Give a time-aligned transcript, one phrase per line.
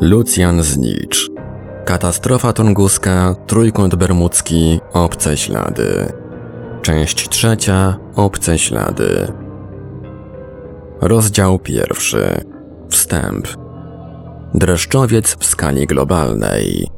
[0.00, 1.30] Lucjan Znicz.
[1.84, 6.12] Katastrofa tunguska, Trójkąt Bermudzki, Obce ślady.
[6.82, 9.32] Część trzecia, Obce ślady.
[11.00, 12.44] Rozdział pierwszy.
[12.88, 13.48] Wstęp.
[14.54, 16.88] Dreszczowiec w skali globalnej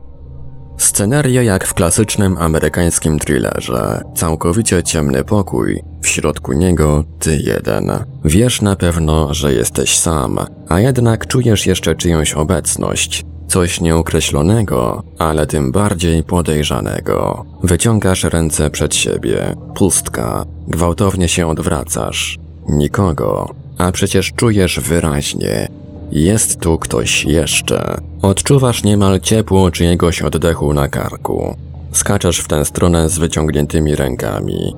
[0.78, 4.02] Scenario jak w klasycznym amerykańskim thrillerze.
[4.14, 7.92] Całkowicie ciemny pokój, w środku niego ty jeden.
[8.24, 13.24] Wiesz na pewno, że jesteś sam, a jednak czujesz jeszcze czyjąś obecność.
[13.48, 17.44] Coś nieokreślonego, ale tym bardziej podejrzanego.
[17.62, 19.56] Wyciągasz ręce przed siebie.
[19.74, 20.44] Pustka.
[20.68, 22.38] Gwałtownie się odwracasz.
[22.68, 23.54] Nikogo.
[23.78, 25.68] A przecież czujesz wyraźnie,
[26.12, 28.00] jest tu ktoś jeszcze.
[28.22, 31.56] Odczuwasz niemal ciepło czyjegoś oddechu na karku.
[31.92, 34.76] Skaczesz w tę stronę z wyciągniętymi rękami.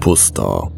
[0.00, 0.68] Pusto.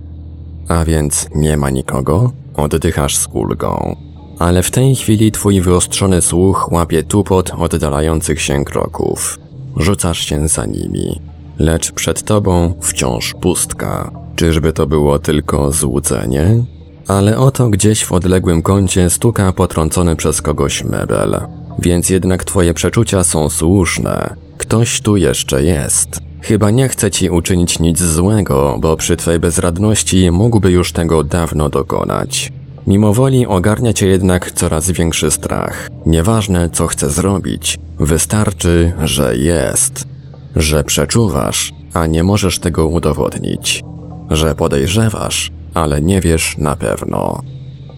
[0.68, 2.32] A więc nie ma nikogo?
[2.54, 3.96] Oddychasz z ulgą.
[4.38, 9.38] Ale w tej chwili twój wyostrzony słuch łapie tupot oddalających się kroków.
[9.76, 11.20] Rzucasz się za nimi.
[11.58, 14.10] Lecz przed tobą wciąż pustka.
[14.36, 16.64] Czyżby to było tylko złudzenie?
[17.08, 21.40] Ale oto gdzieś w odległym kącie stuka potrącony przez kogoś mebel.
[21.78, 24.34] Więc jednak twoje przeczucia są słuszne.
[24.58, 26.20] Ktoś tu jeszcze jest.
[26.42, 31.68] Chyba nie chce ci uczynić nic złego, bo przy twej bezradności mógłby już tego dawno
[31.68, 32.52] dokonać.
[32.86, 35.88] Mimo woli ogarnia cię jednak coraz większy strach.
[36.06, 40.04] Nieważne, co chce zrobić, wystarczy, że jest.
[40.56, 43.84] Że przeczuwasz, a nie możesz tego udowodnić.
[44.30, 47.42] Że podejrzewasz, ale nie wiesz na pewno.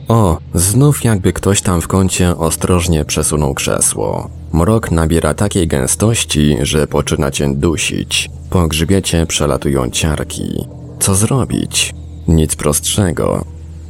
[0.08, 4.30] O, znów jakby ktoś tam w kącie ostrożnie przesunął krzesło.
[4.52, 8.30] Mrok nabiera takiej gęstości, że poczyna cię dusić.
[8.50, 10.66] Po grzbiecie przelatują ciarki.
[11.00, 11.94] Co zrobić?
[12.28, 13.44] Nic prostszego.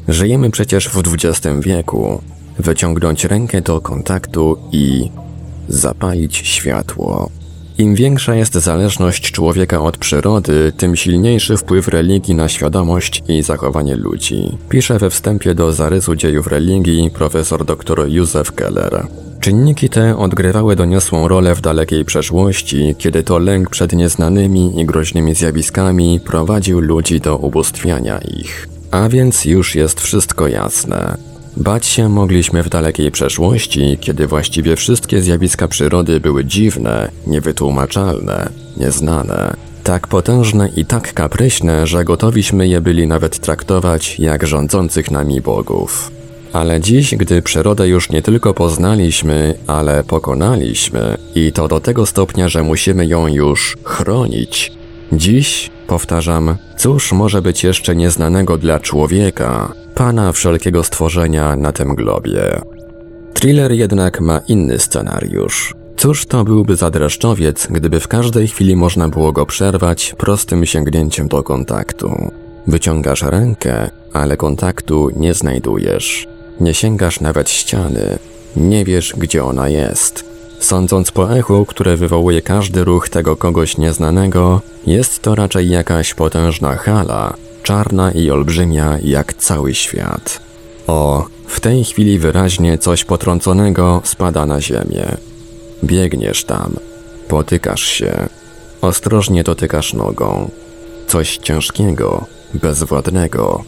[0.08, 2.22] Żyjemy przecież w XX wieku.
[2.58, 5.10] Wyciągnąć rękę do kontaktu i
[5.68, 7.30] zapalić światło.
[7.80, 13.96] Im większa jest zależność człowieka od przyrody, tym silniejszy wpływ religii na świadomość i zachowanie
[13.96, 14.58] ludzi.
[14.68, 19.06] Pisze we wstępie do zarysu dziejów religii profesor dr Józef Keller.
[19.40, 25.34] Czynniki te odgrywały doniosłą rolę w dalekiej przeszłości, kiedy to lęk przed nieznanymi i groźnymi
[25.34, 28.68] zjawiskami prowadził ludzi do ubóstwiania ich.
[28.90, 31.29] A więc już jest wszystko jasne.
[31.56, 39.56] Bać się mogliśmy w dalekiej przeszłości, kiedy właściwie wszystkie zjawiska przyrody były dziwne, niewytłumaczalne, nieznane.
[39.84, 46.10] Tak potężne i tak kapryśne, że gotowiśmy je byli nawet traktować jak rządzących nami bogów.
[46.52, 52.48] Ale dziś, gdy przyrodę już nie tylko poznaliśmy, ale pokonaliśmy, i to do tego stopnia,
[52.48, 54.72] że musimy ją już chronić,
[55.12, 62.60] dziś, powtarzam, cóż może być jeszcze nieznanego dla człowieka, pana wszelkiego stworzenia na tym globie.
[63.34, 65.74] Thriller jednak ma inny scenariusz.
[65.96, 71.28] Cóż to byłby za dreszczowiec, gdyby w każdej chwili można było go przerwać prostym sięgnięciem
[71.28, 72.30] do kontaktu.
[72.66, 76.28] Wyciągasz rękę, ale kontaktu nie znajdujesz.
[76.60, 78.18] Nie sięgasz nawet ściany.
[78.56, 80.29] Nie wiesz, gdzie ona jest.
[80.60, 86.76] Sądząc po echu, które wywołuje każdy ruch tego kogoś nieznanego, jest to raczej jakaś potężna
[86.76, 90.40] hala, czarna i olbrzymia jak cały świat.
[90.86, 95.16] O, w tej chwili wyraźnie coś potrąconego spada na ziemię.
[95.84, 96.76] Biegniesz tam,
[97.28, 98.28] potykasz się,
[98.80, 100.50] ostrożnie dotykasz nogą.
[101.06, 102.24] Coś ciężkiego,
[102.54, 103.64] bezwładnego.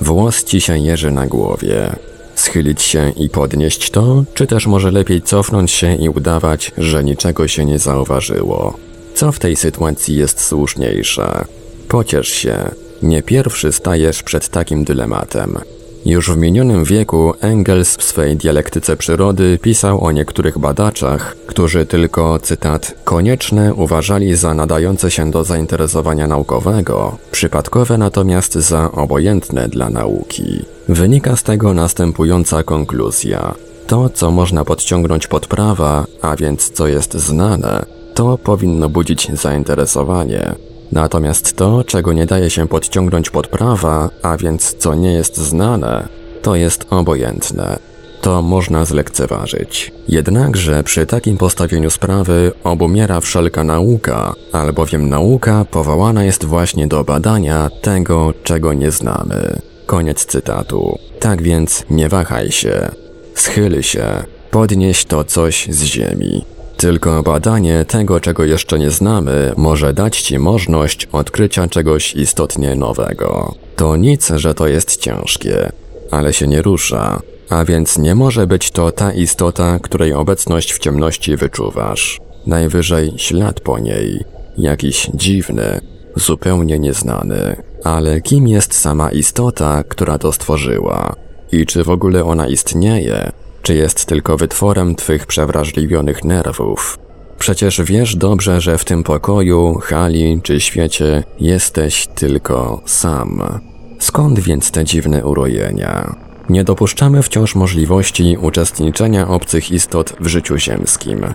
[0.00, 1.96] Włos ci się jeży na głowie.
[2.36, 7.48] Schylić się i podnieść to, czy też może lepiej cofnąć się i udawać, że niczego
[7.48, 8.78] się nie zauważyło?
[9.14, 11.44] Co w tej sytuacji jest słuszniejsze?
[11.88, 12.70] Pociesz się,
[13.02, 15.58] nie pierwszy stajesz przed takim dylematem.
[16.06, 22.38] Już w minionym wieku Engels w swej dialektyce przyrody pisał o niektórych badaczach, którzy tylko,
[22.38, 30.64] cytat, konieczne uważali za nadające się do zainteresowania naukowego, przypadkowe natomiast za obojętne dla nauki.
[30.88, 33.54] Wynika z tego następująca konkluzja.
[33.86, 40.54] To, co można podciągnąć pod prawa, a więc co jest znane, to powinno budzić zainteresowanie.
[40.92, 46.08] Natomiast to, czego nie daje się podciągnąć pod prawa, a więc co nie jest znane,
[46.42, 47.78] to jest obojętne.
[48.20, 49.92] To można zlekceważyć.
[50.08, 57.70] Jednakże przy takim postawieniu sprawy obumiera wszelka nauka, albowiem nauka powołana jest właśnie do badania
[57.82, 59.60] tego, czego nie znamy.
[59.86, 60.98] Koniec cytatu.
[61.20, 62.90] Tak więc nie wahaj się.
[63.34, 64.06] Schyl się.
[64.50, 66.55] Podnieś to coś z ziemi.
[66.76, 73.54] Tylko badanie tego, czego jeszcze nie znamy, może dać Ci możliwość odkrycia czegoś istotnie nowego.
[73.76, 75.72] To nic, że to jest ciężkie,
[76.10, 77.20] ale się nie rusza,
[77.50, 82.20] a więc nie może być to ta istota, której obecność w ciemności wyczuwasz.
[82.46, 84.24] Najwyżej ślad po niej,
[84.58, 85.80] jakiś dziwny,
[86.16, 87.56] zupełnie nieznany.
[87.84, 91.16] Ale kim jest sama istota, która to stworzyła?
[91.52, 93.32] I czy w ogóle ona istnieje?
[93.66, 96.98] Czy jest tylko wytworem twych przewrażliwionych nerwów.
[97.38, 103.60] Przecież wiesz dobrze, że w tym pokoju, hali czy świecie jesteś tylko sam.
[103.98, 106.16] Skąd więc te dziwne urojenia?
[106.50, 111.26] Nie dopuszczamy wciąż możliwości uczestniczenia obcych istot w życiu ziemskim.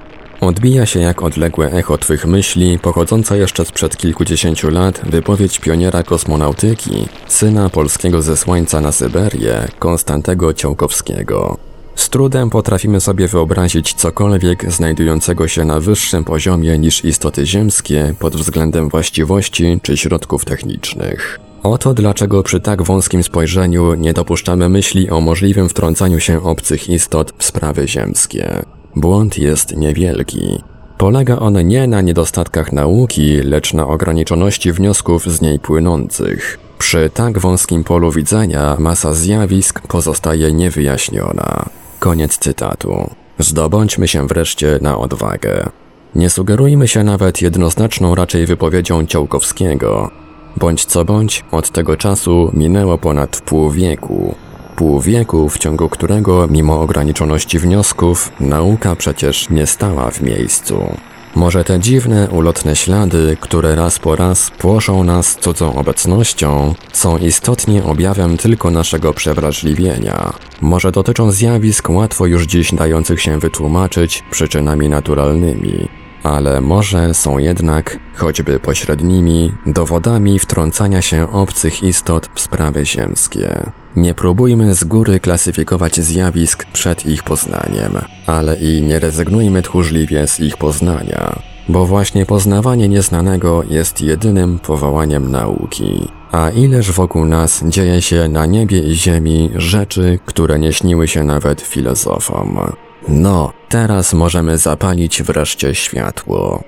[0.42, 7.08] Odbija się jak odległe echo twych myśli, pochodząca jeszcze sprzed kilkudziesięciu lat wypowiedź pioniera kosmonautyki,
[7.28, 11.71] syna polskiego zesłańca na Syberię, Konstantego Ciałkowskiego.
[11.96, 18.36] Z trudem potrafimy sobie wyobrazić cokolwiek znajdującego się na wyższym poziomie niż istoty ziemskie pod
[18.36, 21.40] względem właściwości czy środków technicznych.
[21.64, 27.34] Oto dlaczego przy tak wąskim spojrzeniu nie dopuszczamy myśli o możliwym wtrącaniu się obcych istot
[27.38, 28.64] w sprawy ziemskie.
[28.96, 30.62] Błąd jest niewielki.
[30.98, 36.60] Polega on nie na niedostatkach nauki, lecz na ograniczoności wniosków z niej płynących.
[36.78, 41.66] Przy tak wąskim polu widzenia masa zjawisk pozostaje niewyjaśniona.
[42.02, 43.10] Koniec cytatu.
[43.40, 45.70] Zdobądźmy się wreszcie na odwagę.
[46.16, 50.12] Nie sugerujmy się nawet jednoznaczną raczej wypowiedzią Ciałkowskiego.
[50.58, 54.36] Bądź co bądź, od tego czasu minęło ponad pół wieku.
[54.76, 60.96] Pół wieku, w ciągu którego, mimo ograniczoności wniosków, nauka przecież nie stała w miejscu.
[61.36, 67.84] Może te dziwne, ulotne ślady, które raz po raz płoszą nas cudzą obecnością, są istotnie
[67.84, 70.34] objawem tylko naszego przewrażliwienia.
[70.62, 75.88] Może dotyczą zjawisk łatwo już dziś dających się wytłumaczyć przyczynami naturalnymi,
[76.24, 83.72] ale może są jednak, choćby pośrednimi, dowodami wtrącania się obcych istot w sprawy ziemskie.
[83.96, 87.92] Nie próbujmy z góry klasyfikować zjawisk przed ich poznaniem,
[88.26, 91.40] ale i nie rezygnujmy tchórzliwie z ich poznania,
[91.70, 96.08] bo właśnie poznawanie nieznanego jest jedynym powołaniem nauki.
[96.32, 101.24] A ileż wokół nas dzieje się na niebie i ziemi rzeczy, które nie śniły się
[101.24, 102.60] nawet filozofom.
[103.08, 106.64] No, teraz możemy zapalić wreszcie światło.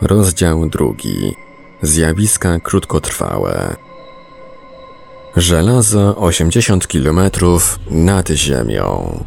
[0.00, 1.34] Rozdział drugi.
[1.82, 3.76] Zjawiska krótkotrwałe.
[5.36, 7.20] Żelazo 80 km
[7.90, 9.18] nad ziemią.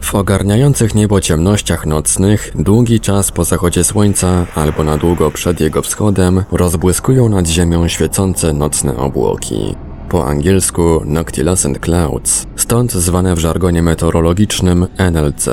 [0.00, 5.82] W ogarniających niebo ciemnościach nocnych, długi czas po zachodzie słońca albo na długo przed jego
[5.82, 9.74] wschodem rozbłyskują nad ziemią świecące nocne obłoki.
[10.08, 15.48] Po angielsku Noctilucent Clouds, stąd zwane w żargonie meteorologicznym NLC.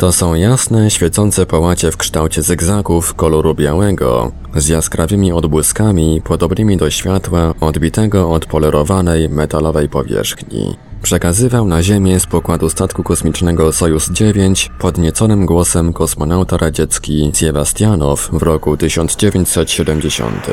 [0.00, 6.90] To są jasne, świecące połacie w kształcie zygzaków koloru białego, z jaskrawymi odbłyskami podobnymi do
[6.90, 10.76] światła odbitego od polerowanej metalowej powierzchni.
[11.02, 18.76] Przekazywał na Ziemię z pokładu statku kosmicznego Sojus-9 podnieconym głosem kosmonauta radziecki Siewastianow w roku
[18.76, 20.46] 1970.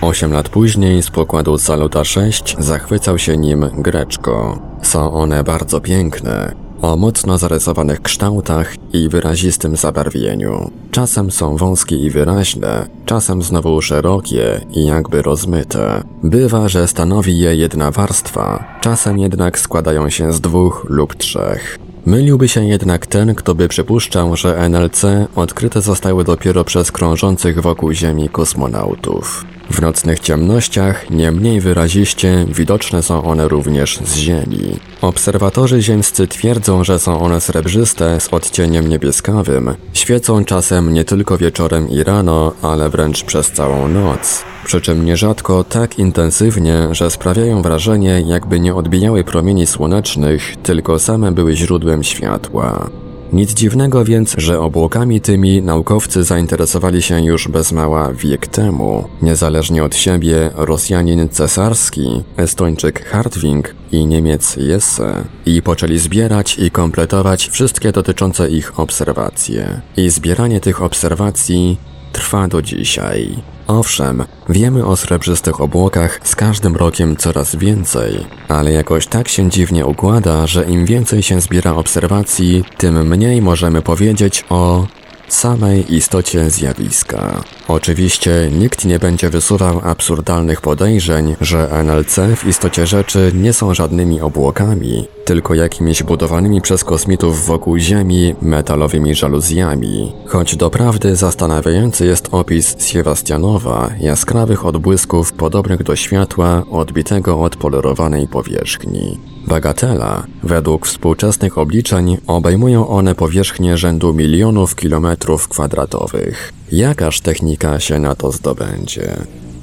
[0.00, 4.58] Osiem lat później z pokładu Saluta 6 zachwycał się nim Greczko.
[4.82, 10.70] Są one bardzo piękne, o mocno zarysowanych kształtach i wyrazistym zabarwieniu.
[10.90, 16.02] Czasem są wąskie i wyraźne, czasem znowu szerokie i jakby rozmyte.
[16.22, 21.78] Bywa, że stanowi je jedna warstwa, czasem jednak składają się z dwóch lub trzech.
[22.06, 25.04] Myliłby się jednak ten, kto by przypuszczał, że NLC
[25.36, 29.44] odkryte zostały dopiero przez krążących wokół Ziemi kosmonautów.
[29.70, 34.78] W nocnych ciemnościach nie mniej wyraziście widoczne są one również z Ziemi.
[35.00, 39.74] Obserwatorzy ziemscy twierdzą, że są one srebrzyste z odcieniem niebieskawym.
[39.92, 44.44] Świecą czasem nie tylko wieczorem i rano, ale wręcz przez całą noc.
[44.64, 51.32] przy czym nierzadko tak intensywnie, że sprawiają wrażenie, jakby nie odbijały promieni słonecznych, tylko same
[51.32, 52.90] były źródłem światła.
[53.32, 59.08] Nic dziwnego więc, że obłokami tymi naukowcy zainteresowali się już bez mała wiek temu.
[59.22, 67.48] Niezależnie od siebie Rosjanin cesarski, Estończyk Hartwing i Niemiec Jesse i poczęli zbierać i kompletować
[67.48, 69.80] wszystkie dotyczące ich obserwacje.
[69.96, 71.78] I zbieranie tych obserwacji
[72.12, 73.36] trwa do dzisiaj.
[73.66, 79.86] Owszem, wiemy o srebrzystych obłokach z każdym rokiem coraz więcej, ale jakoś tak się dziwnie
[79.86, 84.86] układa, że im więcej się zbiera obserwacji, tym mniej możemy powiedzieć o
[85.34, 87.44] samej istocie zjawiska.
[87.68, 94.20] Oczywiście nikt nie będzie wysuwał absurdalnych podejrzeń, że NLC w istocie rzeczy nie są żadnymi
[94.20, 100.12] obłokami, tylko jakimiś budowanymi przez kosmitów wokół Ziemi metalowymi żaluzjami.
[100.26, 109.31] Choć doprawdy zastanawiający jest opis Siewastianowa jaskrawych odbłysków podobnych do światła odbitego od polerowanej powierzchni.
[109.46, 116.52] Bagatela, według współczesnych obliczeń, obejmują one powierzchnię rzędu milionów kilometrów kwadratowych.
[116.72, 119.16] Jakaż technika się na to zdobędzie?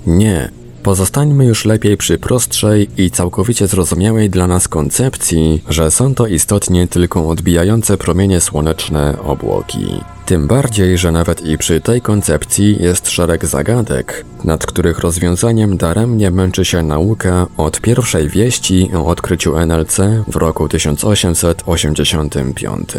[0.08, 0.52] Nie,
[0.84, 6.88] Pozostańmy już lepiej przy prostszej i całkowicie zrozumiałej dla nas koncepcji, że są to istotnie
[6.88, 10.02] tylko odbijające promienie słoneczne obłoki.
[10.26, 16.32] Tym bardziej, że nawet i przy tej koncepcji jest szereg zagadek, nad których rozwiązaniem daremnie
[16.32, 22.90] męczy się nauka od pierwszej wieści o odkryciu NLC w roku 1885.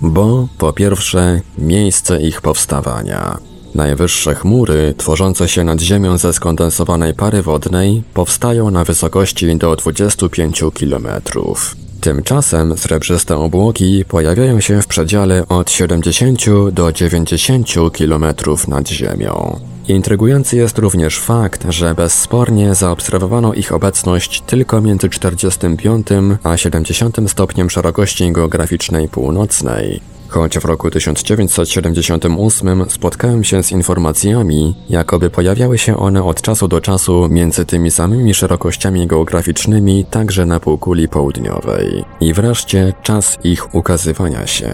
[0.00, 3.49] Bo po pierwsze, miejsce ich powstawania.
[3.74, 10.60] Najwyższe chmury, tworzące się nad Ziemią ze skondensowanej pary wodnej, powstają na wysokości do 25
[10.74, 11.08] km.
[12.00, 18.24] Tymczasem srebrzyste obłoki pojawiają się w przedziale od 70 do 90 km
[18.68, 19.60] nad Ziemią.
[19.88, 26.06] Intrygujący jest również fakt, że bezspornie zaobserwowano ich obecność tylko między 45
[26.42, 35.30] a 70 stopniem szerokości geograficznej północnej, choć w roku 1978 spotkałem się z informacjami, jakoby
[35.30, 41.08] pojawiały się one od czasu do czasu między tymi samymi szerokościami geograficznymi także na półkuli
[41.08, 42.04] południowej.
[42.20, 44.70] I wreszcie czas ich ukazywania się.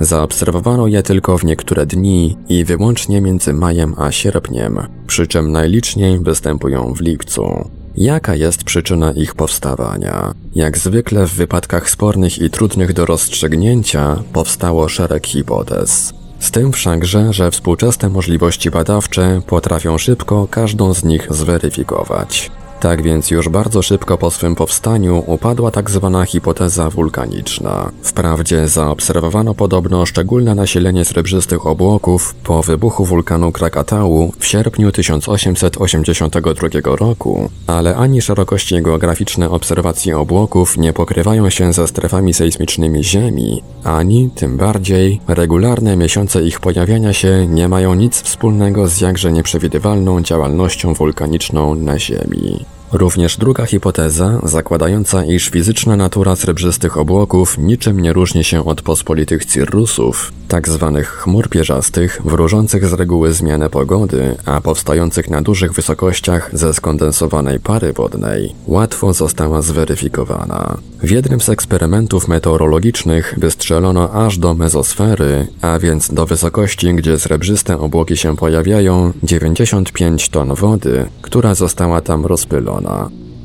[0.00, 6.18] Zaobserwowano je tylko w niektóre dni i wyłącznie między majem a sierpniem, przy czym najliczniej
[6.18, 7.70] występują w lipcu.
[8.00, 10.32] Jaka jest przyczyna ich powstawania?
[10.54, 16.14] Jak zwykle w wypadkach spornych i trudnych do rozstrzygnięcia powstało szereg hipotez.
[16.38, 22.50] Z tym wszakże, że współczesne możliwości badawcze potrafią szybko każdą z nich zweryfikować.
[22.80, 27.90] Tak więc już bardzo szybko po swym powstaniu upadła tak zwana hipoteza wulkaniczna.
[28.02, 37.50] Wprawdzie zaobserwowano podobno szczególne nasilenie srebrzystych obłoków po wybuchu wulkanu Krakatału w sierpniu 1882 roku,
[37.66, 44.56] ale ani szerokości geograficzne obserwacji obłoków nie pokrywają się ze strefami sejsmicznymi Ziemi, ani, tym
[44.56, 51.74] bardziej, regularne miesiące ich pojawiania się nie mają nic wspólnego z jakże nieprzewidywalną działalnością wulkaniczną
[51.74, 52.67] na Ziemi.
[52.92, 59.44] Również druga hipoteza, zakładająca, iż fizyczna natura srebrzystych obłoków niczym nie różni się od pospolitych
[59.44, 66.50] cirrusów, tak zwanych chmur pierzastych, wróżących z reguły zmianę pogody, a powstających na dużych wysokościach
[66.52, 70.76] ze skondensowanej pary wodnej, łatwo została zweryfikowana.
[71.02, 77.78] W jednym z eksperymentów meteorologicznych wystrzelono aż do mezosfery, a więc do wysokości, gdzie srebrzyste
[77.78, 82.77] obłoki się pojawiają, 95 ton wody, która została tam rozpylona.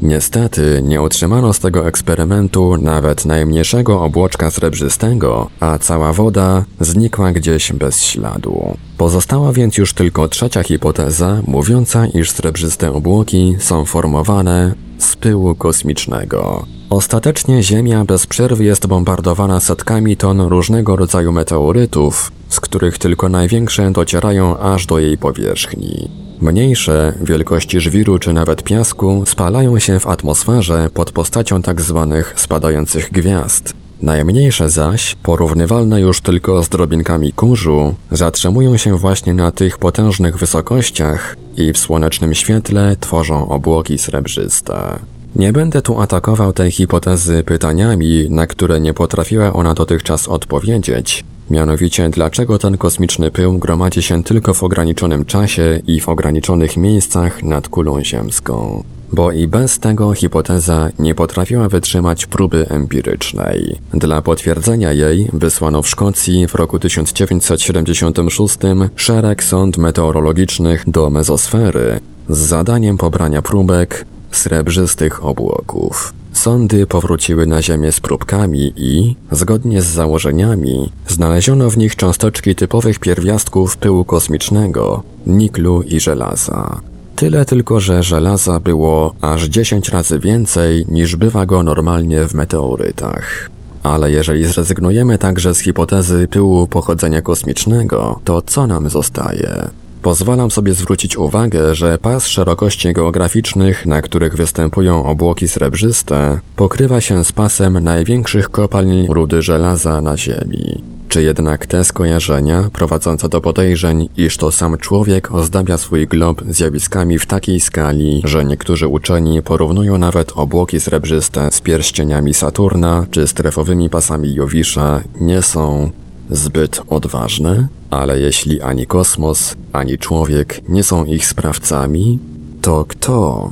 [0.01, 7.73] Niestety nie otrzymano z tego eksperymentu nawet najmniejszego obłoczka srebrzystego, a cała woda znikła gdzieś
[7.73, 8.77] bez śladu.
[8.97, 16.65] Pozostała więc już tylko trzecia hipoteza, mówiąca, iż srebrzyste obłoki są formowane z pyłu kosmicznego.
[16.89, 23.91] Ostatecznie Ziemia bez przerwy jest bombardowana setkami ton różnego rodzaju meteorytów, z których tylko największe
[23.91, 26.09] docierają aż do jej powierzchni.
[26.41, 32.07] Mniejsze, wielkości żwiru czy nawet piasku, spalają się w atmosferze pod postacią tzw.
[32.09, 33.73] Tak spadających gwiazd.
[34.01, 41.37] Najmniejsze zaś, porównywalne już tylko z drobinkami kurzu, zatrzymują się właśnie na tych potężnych wysokościach
[41.57, 44.99] i w słonecznym świetle tworzą obłoki srebrzyste.
[45.35, 52.09] Nie będę tu atakował tej hipotezy pytaniami, na które nie potrafiła ona dotychczas odpowiedzieć, Mianowicie,
[52.09, 57.67] dlaczego ten kosmiczny pył gromadzi się tylko w ograniczonym czasie i w ograniczonych miejscach nad
[57.67, 58.83] kulą ziemską?
[59.13, 63.79] Bo i bez tego hipoteza nie potrafiła wytrzymać próby empirycznej.
[63.93, 68.57] Dla potwierdzenia jej wysłano w Szkocji w roku 1976
[68.95, 76.13] szereg sond meteorologicznych do mezosfery, z zadaniem pobrania próbek srebrzystych obłoków.
[76.33, 82.99] Sondy powróciły na Ziemię z próbkami i, zgodnie z założeniami, znaleziono w nich cząsteczki typowych
[82.99, 86.81] pierwiastków pyłu kosmicznego, niklu i żelaza.
[87.15, 93.49] Tyle tylko, że żelaza było aż 10 razy więcej niż bywa go normalnie w meteorytach.
[93.83, 99.69] Ale jeżeli zrezygnujemy także z hipotezy pyłu pochodzenia kosmicznego, to co nam zostaje?
[100.03, 107.25] Pozwalam sobie zwrócić uwagę, że pas szerokości geograficznych, na których występują obłoki srebrzyste, pokrywa się
[107.25, 110.83] z pasem największych kopalń rudy żelaza na Ziemi.
[111.09, 117.19] Czy jednak te skojarzenia, prowadzące do podejrzeń, iż to sam człowiek ozdabia swój glob zjawiskami
[117.19, 123.89] w takiej skali, że niektórzy uczeni porównują nawet obłoki srebrzyste z pierścieniami Saturna czy strefowymi
[123.89, 125.91] pasami Jowisza, nie są
[126.33, 127.67] zbyt odważne?
[127.89, 132.19] Ale jeśli ani kosmos, ani człowiek nie są ich sprawcami,
[132.61, 133.51] to kto?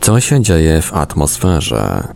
[0.00, 2.08] Co się dzieje w atmosferze?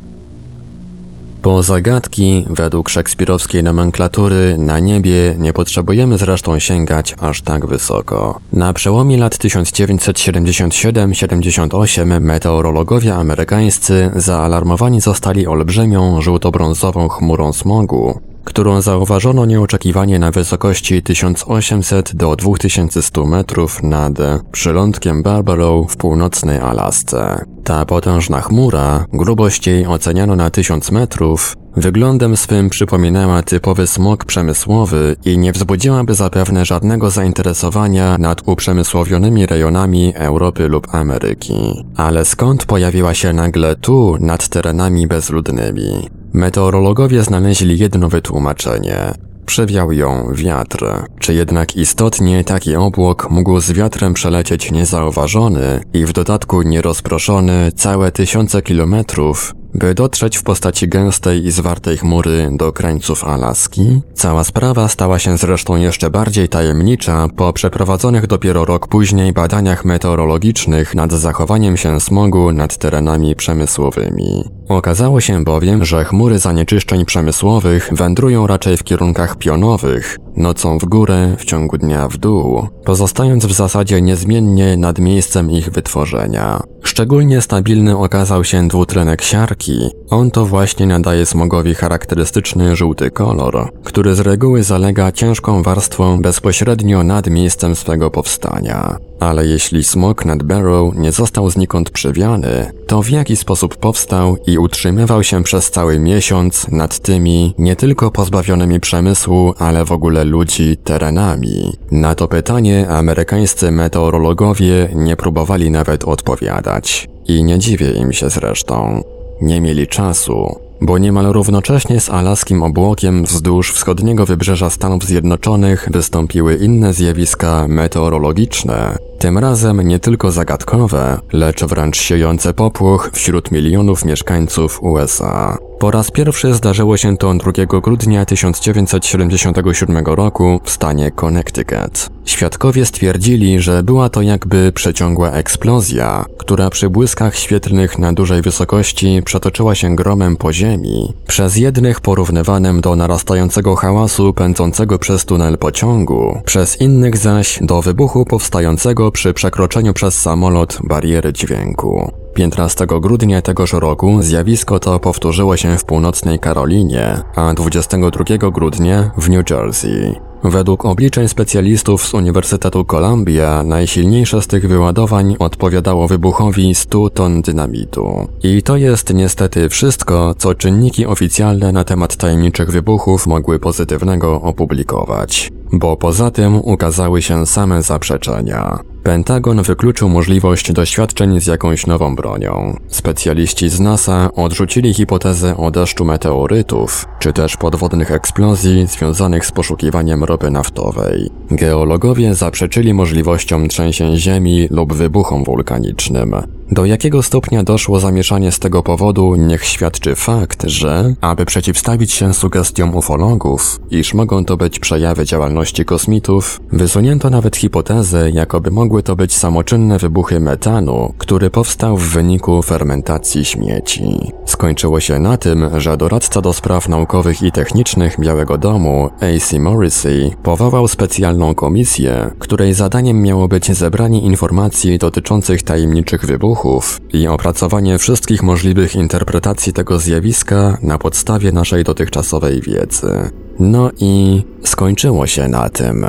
[1.42, 8.40] Po zagadki, według szekspirowskiej nomenklatury, na niebie nie potrzebujemy zresztą sięgać aż tak wysoko.
[8.52, 20.19] Na przełomie lat 1977-78 meteorologowie amerykańscy zaalarmowani zostali olbrzymią żółto-brązową chmurą smogu, którą zauważono nieoczekiwanie
[20.19, 24.12] na wysokości 1800 do 2100 metrów nad
[24.52, 27.45] przylądkiem Barbaro w północnej Alasce.
[27.64, 35.17] Ta potężna chmura, grubość jej oceniano na 1000 metrów, wyglądem swym przypominała typowy smog przemysłowy
[35.25, 41.85] i nie wzbudziłaby zapewne żadnego zainteresowania nad uprzemysłowionymi rejonami Europy lub Ameryki.
[41.97, 46.18] Ale skąd pojawiła się nagle tu, nad terenami bezludnymi?
[46.32, 49.14] Meteorologowie znaleźli jedno wytłumaczenie.
[49.47, 50.85] Przewiał ją wiatr.
[51.18, 58.12] Czy jednak istotnie taki obłok mógł z wiatrem przelecieć niezauważony i w dodatku nierozproszony całe
[58.12, 64.89] tysiące kilometrów, by dotrzeć w postaci gęstej i zwartej chmury do krańców Alaski, cała sprawa
[64.89, 71.77] stała się zresztą jeszcze bardziej tajemnicza po przeprowadzonych dopiero rok później badaniach meteorologicznych nad zachowaniem
[71.77, 74.45] się smogu nad terenami przemysłowymi.
[74.69, 81.37] Okazało się bowiem, że chmury zanieczyszczeń przemysłowych wędrują raczej w kierunkach pionowych, nocą w górę,
[81.39, 86.63] w ciągu dnia w dół, pozostając w zasadzie niezmiennie nad miejscem ich wytworzenia.
[86.83, 89.91] Szczególnie stabilny okazał się dwutlenek siarki.
[90.11, 97.03] On to właśnie nadaje smogowi charakterystyczny żółty kolor, który z reguły zalega ciężką warstwą bezpośrednio
[97.03, 98.97] nad miejscem swego powstania.
[99.21, 104.59] Ale jeśli smog nad Barrow nie został znikąd przywiany, to w jaki sposób powstał i
[104.59, 110.76] utrzymywał się przez cały miesiąc nad tymi nie tylko pozbawionymi przemysłu, ale w ogóle ludzi
[110.76, 111.73] terenami?
[111.91, 117.09] Na to pytanie amerykańscy meteorologowie nie próbowali nawet odpowiadać.
[117.28, 119.02] I nie dziwię im się zresztą.
[119.41, 126.56] Nie mieli czasu, bo niemal równocześnie z alaskim obłokiem wzdłuż wschodniego wybrzeża Stanów Zjednoczonych wystąpiły
[126.56, 134.82] inne zjawiska meteorologiczne, tym razem nie tylko zagadkowe, lecz wręcz siejące popłoch wśród milionów mieszkańców
[134.82, 135.68] USA.
[135.78, 142.10] Po raz pierwszy zdarzyło się to 2 grudnia 1977 roku w stanie Connecticut.
[142.25, 149.23] Świadkowie stwierdzili, że była to jakby przeciągła eksplozja, która przy błyskach świetlnych na dużej wysokości
[149.25, 156.41] przetoczyła się gromem po ziemi, przez jednych porównywanym do narastającego hałasu pędzącego przez tunel pociągu,
[156.45, 162.12] przez innych zaś do wybuchu powstającego przy przekroczeniu przez samolot bariery dźwięku.
[162.39, 169.31] 15 grudnia tegoż roku zjawisko to powtórzyło się w północnej Karolinie, a 22 grudnia w
[169.31, 170.15] New Jersey.
[170.45, 178.29] Według obliczeń specjalistów z Uniwersytetu Columbia najsilniejsze z tych wyładowań odpowiadało wybuchowi 100 ton dynamitu.
[178.43, 185.53] I to jest niestety wszystko, co czynniki oficjalne na temat tajemniczych wybuchów mogły pozytywnego opublikować.
[185.73, 188.79] Bo poza tym ukazały się same zaprzeczenia.
[189.02, 192.76] Pentagon wykluczył możliwość doświadczeń z jakąś nową bronią.
[192.89, 200.25] Specjaliści z NASA odrzucili hipotezę o deszczu meteorytów, czy też podwodnych eksplozji związanych z poszukiwaniem
[200.25, 201.30] ropy naftowej.
[201.50, 206.34] Geologowie zaprzeczyli możliwościom trzęsień ziemi lub wybuchom wulkanicznym.
[206.71, 212.34] Do jakiego stopnia doszło zamieszanie z tego powodu, niech świadczy fakt, że, aby przeciwstawić się
[212.34, 219.03] sugestiom ufologów, iż mogą to być przejawy działalności kosmitów, wysunięto nawet hipotezę, jakoby mogło mogły
[219.03, 224.33] to być samoczynne wybuchy metanu, który powstał w wyniku fermentacji śmieci.
[224.47, 229.59] Skończyło się na tym, że doradca do spraw naukowych i technicznych Białego Domu, A.C.
[229.59, 237.99] Morrissey, powołał specjalną komisję, której zadaniem miało być zebranie informacji dotyczących tajemniczych wybuchów i opracowanie
[237.99, 243.31] wszystkich możliwych interpretacji tego zjawiska na podstawie naszej dotychczasowej wiedzy.
[243.59, 246.07] No i skończyło się na tym.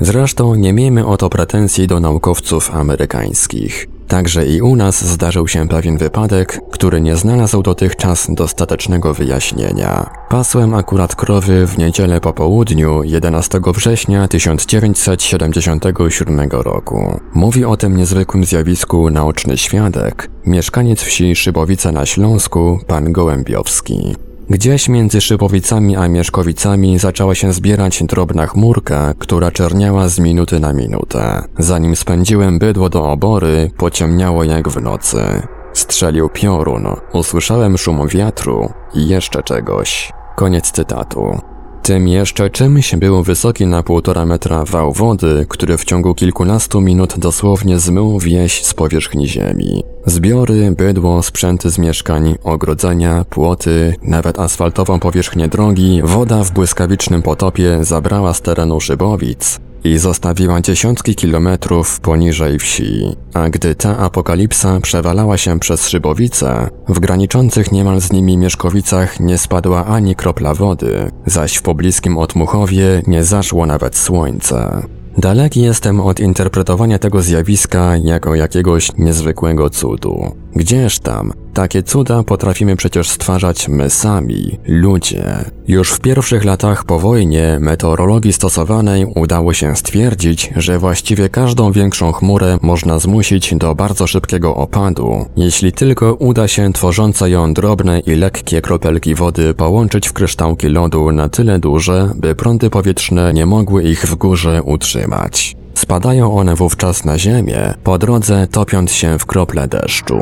[0.00, 3.88] Zresztą nie miejmy o to pretensji do naukowców amerykańskich.
[4.08, 10.10] Także i u nas zdarzył się pewien wypadek, który nie znalazł dotychczas dostatecznego wyjaśnienia.
[10.28, 17.20] Pasłem akurat krowy w niedzielę po południu 11 września 1977 roku.
[17.34, 24.25] Mówi o tym niezwykłym zjawisku naoczny świadek, mieszkaniec wsi Szybowice na Śląsku, pan Gołębiowski.
[24.50, 30.72] Gdzieś między Szybowicami a Mieszkowicami zaczęła się zbierać drobna chmurka, która czerniała z minuty na
[30.72, 31.42] minutę.
[31.58, 35.42] Zanim spędziłem bydło do obory, pociemniało jak w nocy.
[35.72, 40.12] Strzelił piorun, usłyszałem szum wiatru i jeszcze czegoś.
[40.36, 41.40] Koniec cytatu.
[41.82, 47.18] Tym jeszcze czymś był wysoki na półtora metra wał wody, który w ciągu kilkunastu minut
[47.18, 49.82] dosłownie zmył wieś z powierzchni ziemi.
[50.06, 57.78] Zbiory, bydło, sprzęty z mieszkań, ogrodzenia, płoty, nawet asfaltową powierzchnię drogi, woda w błyskawicznym potopie
[57.84, 63.16] zabrała z terenu Szybowic, i zostawiła dziesiątki kilometrów poniżej wsi.
[63.34, 69.38] A gdy ta apokalipsa przewalała się przez Szybowice, w graniczących niemal z nimi Mieszkowicach nie
[69.38, 74.82] spadła ani kropla wody, zaś w pobliskim Otmuchowie nie zaszło nawet słońce.
[75.18, 80.34] Daleki jestem od interpretowania tego zjawiska jako jakiegoś niezwykłego cudu.
[80.56, 81.32] Gdzież tam?
[81.56, 85.24] Takie cuda potrafimy przecież stwarzać my sami, ludzie.
[85.68, 92.12] Już w pierwszych latach po wojnie meteorologii stosowanej udało się stwierdzić, że właściwie każdą większą
[92.12, 98.14] chmurę można zmusić do bardzo szybkiego opadu, jeśli tylko uda się tworzące ją drobne i
[98.14, 103.82] lekkie kropelki wody połączyć w kryształki lodu na tyle duże, by prądy powietrzne nie mogły
[103.82, 105.56] ich w górze utrzymać.
[105.74, 110.16] Spadają one wówczas na ziemię, po drodze topiąc się w krople deszczu.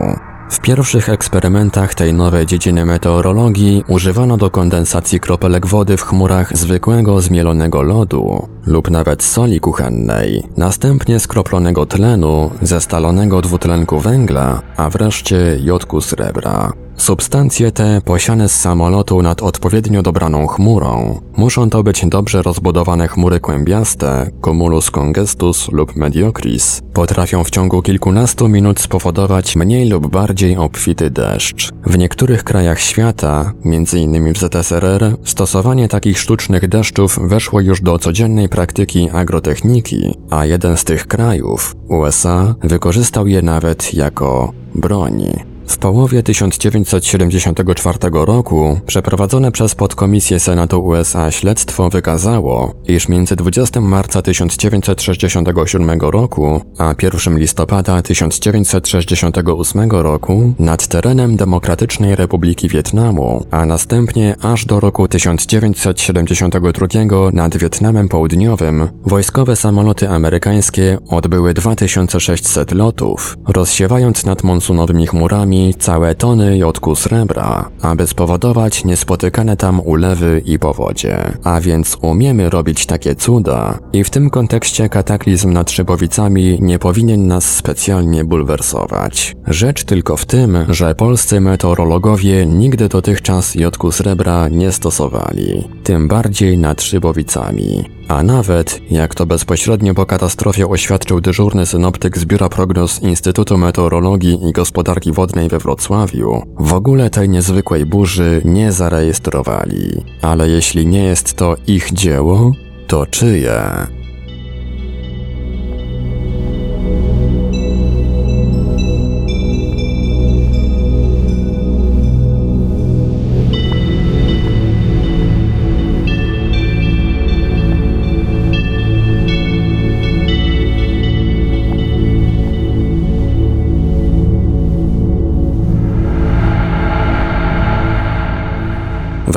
[0.51, 7.21] W pierwszych eksperymentach tej nowej dziedziny meteorologii używano do kondensacji kropelek wody w chmurach zwykłego
[7.21, 16.01] zmielonego lodu lub nawet soli kuchennej, następnie skroplonego tlenu, zestalonego dwutlenku węgla, a wreszcie jodku
[16.01, 16.73] srebra.
[16.97, 23.41] Substancje te, posiane z samolotu nad odpowiednio dobraną chmurą, muszą to być dobrze rozbudowane chmury
[23.41, 31.11] kłębiaste, cumulus congestus lub mediocris, potrafią w ciągu kilkunastu minut spowodować mniej lub bardziej obfity
[31.11, 31.73] deszcz.
[31.87, 34.33] W niektórych krajach świata, m.in.
[34.33, 40.85] w ZSRR, stosowanie takich sztucznych deszczów weszło już do codziennej praktyki agrotechniki, a jeden z
[40.85, 45.54] tych krajów, USA, wykorzystał je nawet jako broń.
[45.67, 54.23] W połowie 1974 roku przeprowadzone przez podkomisję Senatu USA śledztwo wykazało, iż między 20 marca
[54.23, 64.65] 1967 roku a 1 listopada 1968 roku nad terenem Demokratycznej Republiki Wietnamu, a następnie aż
[64.65, 66.87] do roku 1972
[67.33, 76.59] nad Wietnamem Południowym, wojskowe samoloty amerykańskie odbyły 2600 lotów, rozsiewając nad monsunowymi chmurami całe tony
[76.59, 81.33] jodku srebra, aby spowodować niespotykane tam ulewy i powodzie.
[81.45, 87.27] A więc umiemy robić takie cuda i w tym kontekście kataklizm nad Szybowicami nie powinien
[87.27, 89.37] nas specjalnie bulwersować.
[89.47, 96.59] Rzecz tylko w tym, że polscy meteorologowie nigdy dotychczas jodku srebra nie stosowali, tym bardziej
[96.59, 97.85] nad Szybowicami.
[98.09, 104.49] A nawet, jak to bezpośrednio po katastrofie oświadczył dyżurny synoptyk z Biura Prognoz Instytutu Meteorologii
[104.49, 110.05] i Gospodarki Wodnej we Wrocławiu, w ogóle tej niezwykłej burzy nie zarejestrowali.
[110.23, 112.53] Ale jeśli nie jest to ich dzieło,
[112.87, 113.63] to czyje?